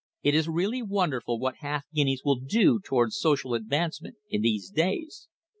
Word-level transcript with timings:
It 0.23 0.33
is 0.33 0.47
really 0.49 0.81
wonderful 0.81 1.37
what 1.37 1.57
half 1.57 1.85
guineas 1.93 2.23
will 2.25 2.39
do 2.39 2.79
towards 2.79 3.15
social 3.19 3.53
advancement 3.53 4.15
in 4.31 4.41
these 4.41 4.71
days! 4.71 5.27